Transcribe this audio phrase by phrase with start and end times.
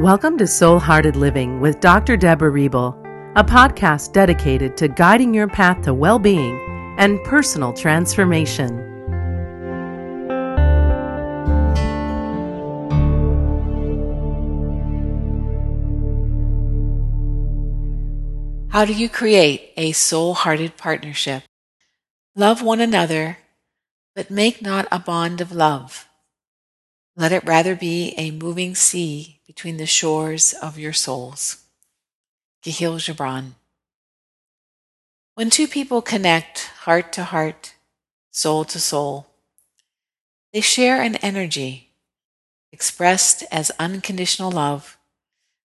[0.00, 2.16] Welcome to Soul Hearted Living with Dr.
[2.16, 2.96] Deborah Riebel,
[3.36, 6.58] a podcast dedicated to guiding your path to well being
[6.96, 8.78] and personal transformation.
[18.70, 21.42] How do you create a soul hearted partnership?
[22.34, 23.36] Love one another,
[24.16, 26.08] but make not a bond of love.
[27.20, 31.58] Let it rather be a moving sea between the shores of your souls.
[32.64, 33.56] Kahlil Gibran.
[35.34, 37.74] When two people connect heart to heart,
[38.30, 39.26] soul to soul,
[40.54, 41.90] they share an energy
[42.72, 44.96] expressed as unconditional love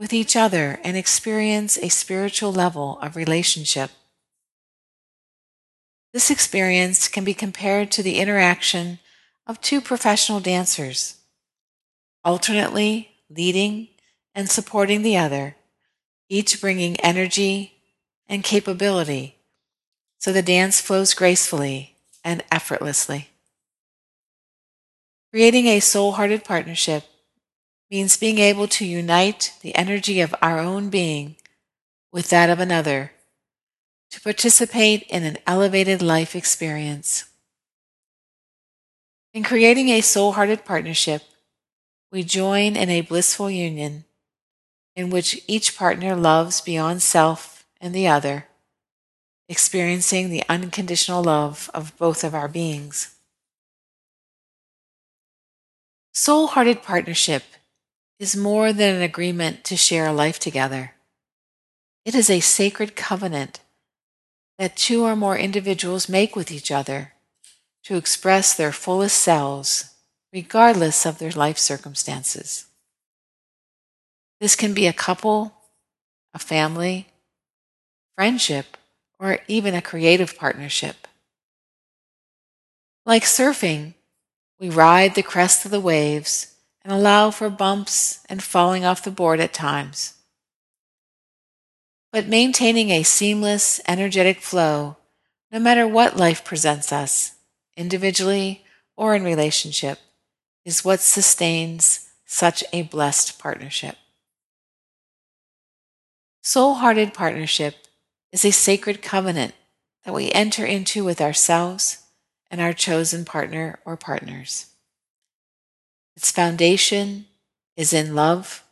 [0.00, 3.92] with each other and experience a spiritual level of relationship.
[6.12, 8.98] This experience can be compared to the interaction
[9.46, 11.18] of two professional dancers,
[12.26, 13.86] alternately leading
[14.34, 15.54] and supporting the other,
[16.28, 17.72] each bringing energy
[18.28, 19.36] and capability
[20.18, 23.28] so the dance flows gracefully and effortlessly.
[25.30, 27.04] Creating a soul hearted partnership
[27.92, 31.36] means being able to unite the energy of our own being
[32.10, 33.12] with that of another
[34.10, 37.26] to participate in an elevated life experience.
[39.32, 41.22] In creating a soul hearted partnership,
[42.10, 44.04] we join in a blissful union
[44.94, 48.46] in which each partner loves beyond self and the other,
[49.48, 53.14] experiencing the unconditional love of both of our beings.
[56.14, 57.42] Soul hearted partnership
[58.18, 60.94] is more than an agreement to share a life together.
[62.06, 63.60] It is a sacred covenant
[64.58, 67.12] that two or more individuals make with each other
[67.84, 69.95] to express their fullest selves
[70.36, 72.66] regardless of their life circumstances.
[74.38, 75.54] This can be a couple,
[76.34, 77.06] a family,
[78.16, 78.76] friendship,
[79.18, 81.08] or even a creative partnership.
[83.06, 83.94] Like surfing,
[84.60, 86.54] we ride the crest of the waves
[86.84, 90.18] and allow for bumps and falling off the board at times.
[92.12, 94.98] But maintaining a seamless, energetic flow,
[95.50, 97.32] no matter what life presents us,
[97.74, 98.66] individually
[98.98, 99.98] or in relationship,
[100.66, 103.96] is what sustains such a blessed partnership.
[106.42, 107.76] Soul hearted partnership
[108.32, 109.54] is a sacred covenant
[110.04, 112.02] that we enter into with ourselves
[112.50, 114.66] and our chosen partner or partners.
[116.16, 117.26] Its foundation
[117.76, 118.64] is in love,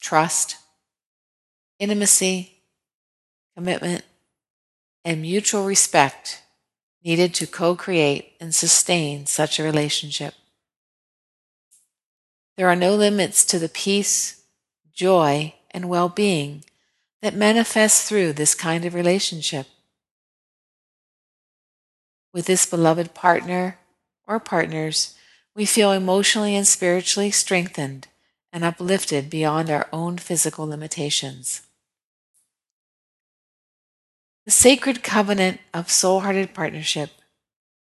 [0.00, 0.56] trust,
[1.78, 2.62] intimacy,
[3.54, 4.02] commitment,
[5.04, 6.42] and mutual respect
[7.04, 10.34] needed to co create and sustain such a relationship.
[12.56, 14.42] There are no limits to the peace,
[14.92, 16.64] joy, and well being
[17.20, 19.66] that manifest through this kind of relationship.
[22.32, 23.78] With this beloved partner
[24.26, 25.14] or partners,
[25.54, 28.08] we feel emotionally and spiritually strengthened
[28.52, 31.62] and uplifted beyond our own physical limitations.
[34.46, 37.10] The sacred covenant of soul hearted partnership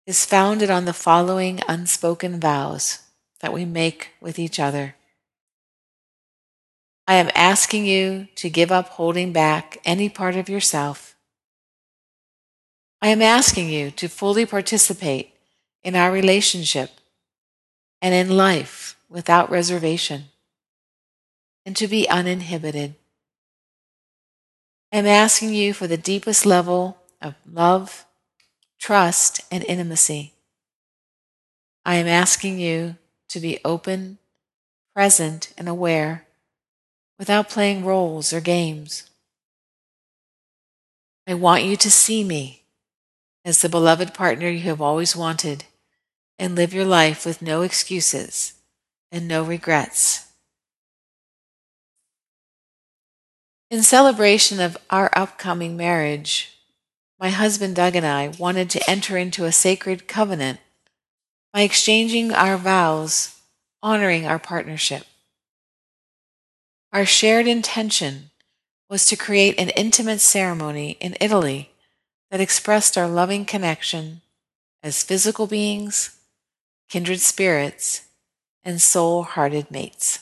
[0.07, 3.01] is founded on the following unspoken vows
[3.43, 4.95] that we make with each other.
[7.07, 11.17] I am asking you to give up holding back any part of yourself.
[13.03, 15.35] I am asking you to fully participate
[15.83, 16.91] in our relationship
[18.01, 20.27] and in life without reservation
[21.67, 22.95] and to be uninhibited.
[24.93, 28.07] I'm asking you for the deepest level of love,
[28.79, 30.35] trust, and intimacy.
[31.85, 32.97] I am asking you
[33.33, 34.19] to be open,
[34.95, 36.27] present, and aware
[37.19, 39.09] without playing roles or games.
[41.27, 42.65] I want you to see me
[43.45, 45.65] as the beloved partner you have always wanted
[46.39, 48.55] and live your life with no excuses
[49.11, 50.27] and no regrets.
[53.71, 56.59] In celebration of our upcoming marriage,
[57.19, 60.61] my husband Doug and I wanted to enter into a sacred covenant
[61.53, 63.39] by exchanging our vows,
[63.83, 65.05] honoring our partnership.
[66.93, 68.31] Our shared intention
[68.89, 71.71] was to create an intimate ceremony in Italy
[72.31, 74.23] that expressed our loving connection
[74.83, 76.17] as physical beings,
[76.89, 78.07] kindred spirits,
[78.65, 80.21] and soul hearted mates.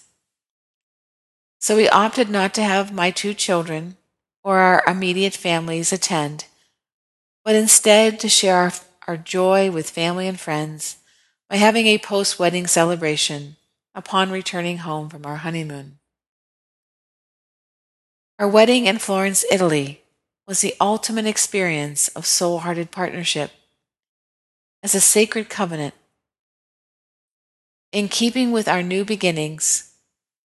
[1.60, 3.96] So we opted not to have my two children
[4.42, 6.46] or our immediate families attend,
[7.44, 8.72] but instead to share our,
[9.06, 10.96] our joy with family and friends
[11.50, 13.56] by having a post wedding celebration
[13.92, 15.98] upon returning home from our honeymoon.
[18.38, 20.00] Our wedding in Florence, Italy
[20.46, 23.50] was the ultimate experience of soul hearted partnership
[24.84, 25.94] as a sacred covenant.
[27.92, 29.92] In keeping with our new beginnings,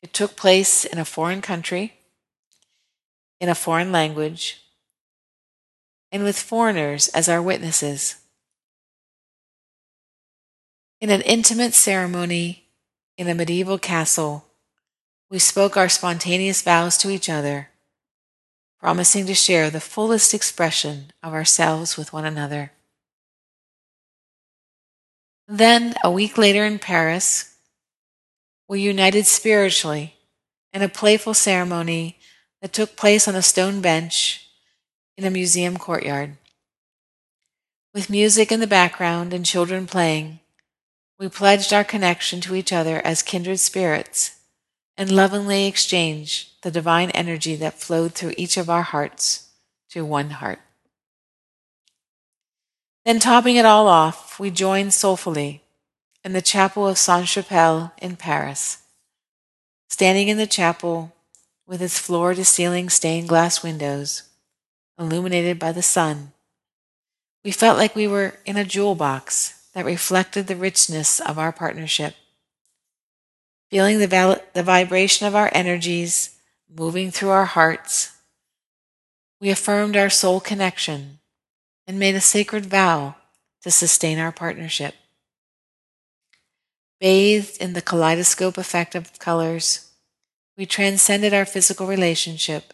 [0.04, 1.96] it took place in a foreign country,
[3.40, 4.62] in a foreign language,
[6.12, 8.21] and with foreigners as our witnesses.
[11.02, 12.66] In an intimate ceremony
[13.18, 14.46] in a medieval castle,
[15.32, 17.70] we spoke our spontaneous vows to each other,
[18.80, 22.72] promising to share the fullest expression of ourselves with one another.
[25.48, 27.56] Then, a week later in Paris,
[28.68, 30.14] we united spiritually
[30.72, 32.20] in a playful ceremony
[32.62, 34.48] that took place on a stone bench
[35.18, 36.38] in a museum courtyard.
[37.92, 40.42] With music in the background and children playing,
[41.22, 44.40] we pledged our connection to each other as kindred spirits
[44.98, 49.50] and lovingly exchanged the divine energy that flowed through each of our hearts
[49.88, 50.58] to one heart.
[53.06, 55.62] Then, topping it all off, we joined soulfully
[56.24, 58.80] in the chapel of Sainte Chapelle in Paris.
[59.90, 61.14] Standing in the chapel
[61.68, 64.24] with its floor to ceiling stained glass windows,
[64.98, 66.32] illuminated by the sun,
[67.44, 71.52] we felt like we were in a jewel box that reflected the richness of our
[71.52, 72.16] partnership.
[73.70, 76.38] Feeling the, val- the vibration of our energies
[76.70, 78.14] moving through our hearts,
[79.40, 81.20] we affirmed our soul connection
[81.88, 83.16] and made a sacred vow
[83.64, 84.96] to sustain our partnership.
[87.00, 89.92] Bathed in the kaleidoscope effect of colors,
[90.58, 92.74] we transcended our physical relationship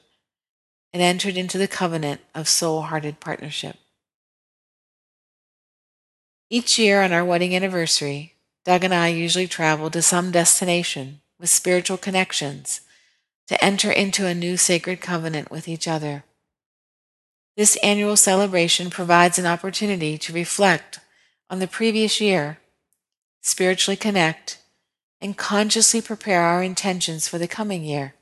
[0.92, 3.78] and entered into the covenant of soul hearted partnership.
[6.50, 11.50] Each year on our wedding anniversary, Doug and I usually travel to some destination with
[11.50, 12.82] spiritual connections
[13.48, 16.24] to enter into a new sacred covenant with each other.
[17.58, 21.00] This annual celebration provides an opportunity to reflect
[21.50, 22.60] on the previous year,
[23.42, 24.60] spiritually connect,
[25.20, 28.14] and consciously prepare our intentions for the coming year.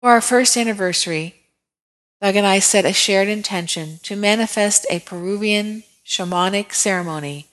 [0.00, 1.37] For our first anniversary,
[2.20, 7.46] Doug and I set a shared intention to manifest a Peruvian shamanic ceremony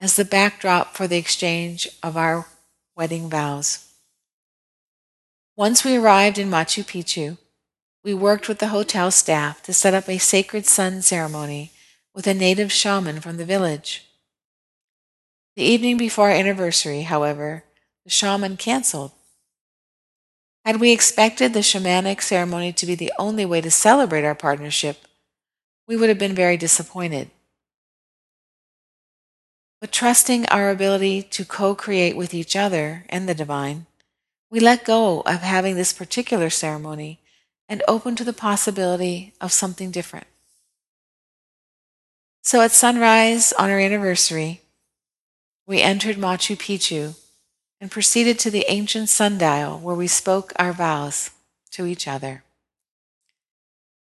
[0.00, 2.46] as the backdrop for the exchange of our
[2.96, 3.92] wedding vows.
[5.54, 7.36] Once we arrived in Machu Picchu,
[8.02, 11.72] we worked with the hotel staff to set up a sacred sun ceremony
[12.14, 14.04] with a native shaman from the village.
[15.56, 17.64] The evening before our anniversary, however,
[18.04, 19.12] the shaman canceled
[20.66, 24.98] had we expected the shamanic ceremony to be the only way to celebrate our partnership,
[25.86, 27.30] we would have been very disappointed.
[29.80, 33.86] But trusting our ability to co create with each other and the divine,
[34.50, 37.20] we let go of having this particular ceremony
[37.68, 40.26] and open to the possibility of something different.
[42.42, 44.62] So at sunrise on our anniversary,
[45.64, 47.14] we entered Machu Picchu
[47.80, 51.30] and proceeded to the ancient sundial where we spoke our vows
[51.72, 52.42] to each other.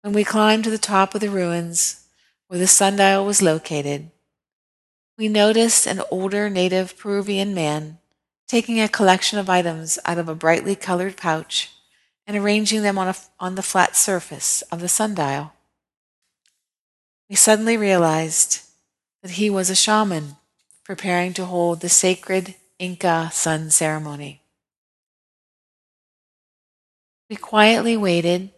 [0.02, 2.06] When we climbed to the top of the ruins
[2.48, 4.12] where the sundial was located,
[5.18, 7.98] we noticed an older native Peruvian man
[8.48, 11.72] taking a collection of items out of a brightly colored pouch
[12.28, 15.54] and arranging them on, a, on the flat surface of the sundial.
[17.30, 18.62] We suddenly realized
[19.22, 20.36] that he was a shaman
[20.84, 24.42] preparing to hold the sacred Inca sun ceremony.
[27.30, 28.52] We quietly waited,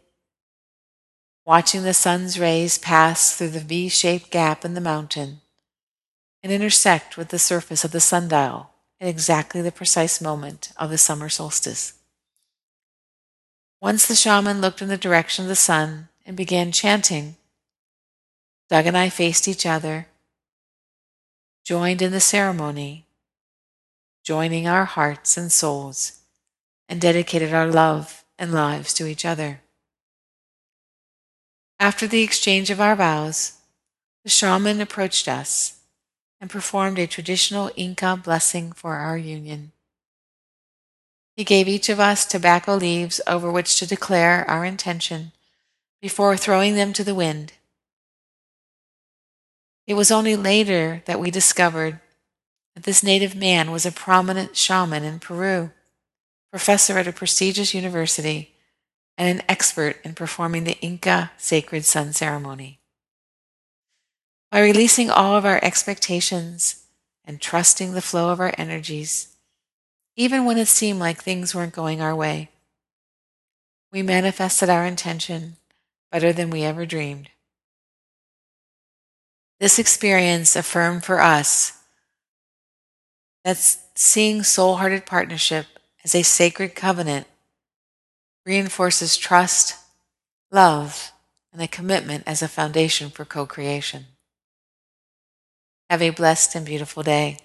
[1.46, 5.42] watching the sun's rays pass through the V shaped gap in the mountain
[6.42, 10.98] and intersect with the surface of the sundial at exactly the precise moment of the
[10.98, 11.94] summer solstice.
[13.80, 17.36] Once the shaman looked in the direction of the sun and began chanting,
[18.70, 20.08] Doug and I faced each other,
[21.64, 23.07] joined in the ceremony,
[24.28, 26.20] joining our hearts and souls,
[26.90, 29.62] and dedicated our love and lives to each other.
[31.80, 33.54] After the exchange of our vows,
[34.26, 35.80] the shaman approached us
[36.42, 39.72] and performed a traditional Inca blessing for our union.
[41.38, 45.32] He gave each of us tobacco leaves over which to declare our intention
[46.02, 47.54] before throwing them to the wind.
[49.86, 52.02] It was only later that we discovered
[52.78, 55.72] that this native man was a prominent shaman in Peru,
[56.52, 58.54] professor at a prestigious university,
[59.18, 62.80] and an expert in performing the Inca sacred sun ceremony.
[64.52, 66.84] By releasing all of our expectations
[67.26, 69.36] and trusting the flow of our energies,
[70.16, 72.52] even when it seemed like things weren't going our way,
[73.92, 75.58] we manifested our intention
[76.12, 77.32] better than we ever dreamed.
[79.60, 81.77] This experience affirmed for us
[83.48, 85.68] that seeing soul hearted partnership
[86.04, 87.25] as a sacred covenant
[88.46, 89.75] reinforces trust,
[90.51, 91.13] love,
[91.54, 94.08] and a commitment as a foundation for co creation.
[95.89, 97.38] Have a blessed and beautiful day.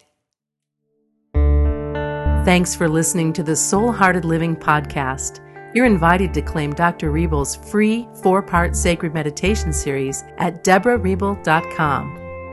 [2.44, 5.38] Thanks for listening to the Soul Hearted Living podcast.
[5.73, 7.12] You're invited to claim Dr.
[7.12, 12.22] Riebel's free four part sacred meditation series at deborahriebel.com.